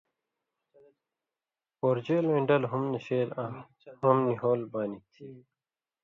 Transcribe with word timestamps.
پورژیلوَیں 1.77 2.43
ڈَل 2.47 2.63
ہُم 2.71 2.83
نشیل 2.93 3.29
آں 3.43 3.53
ہُم 4.01 4.17
نی 4.25 4.35
ہول 4.41 4.61
بانیۡ 4.71 5.03
تھی۔ 5.13 5.27